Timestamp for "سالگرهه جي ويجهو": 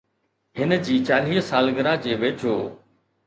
1.49-2.57